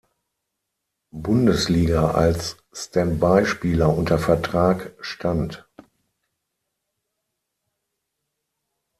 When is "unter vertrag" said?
3.95-4.95